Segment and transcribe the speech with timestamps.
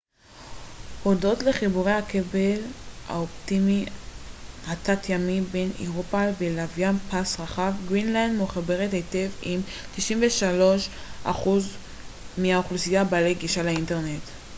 [1.03, 2.61] הודות לחיבורי הכבל
[3.07, 3.85] האופטי
[4.67, 9.61] התת-ימי בין אירופה ולוויין פס רחב גרינלנד מחוברת היטב עם
[11.25, 11.29] 93%
[12.37, 14.23] מהאוכלוסייה בעלי גישה לאינטרנט